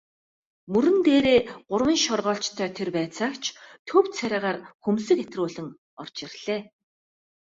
Мөрөн 0.71 0.97
дээрээ 1.07 1.39
гурван 1.69 1.99
шоргоолжтой 2.05 2.69
тэр 2.77 2.89
байцаагч 2.95 3.43
төв 3.87 4.05
царайгаар 4.17 4.57
хөмсөг 4.83 5.17
атируулан 5.23 5.67
орж 6.01 6.15
ирлээ. 6.25 6.61